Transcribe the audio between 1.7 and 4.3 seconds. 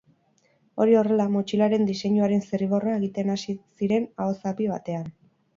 diseinuaren zirriborroa egiten hasi ziren